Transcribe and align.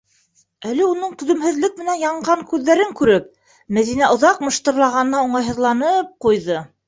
Әле 0.69 0.85
уның 0.91 1.11
түҙемһеҙлек 1.23 1.75
менән 1.81 1.99
янған 2.03 2.41
күҙҙәрен 2.53 2.95
күреп, 3.01 3.29
Мәҙинә 3.79 4.09
оҙаҡ 4.15 4.41
мыштырлағанына 4.49 5.23
уңайһыҙланып 5.29 6.11
ҡуйҙы. 6.27 6.63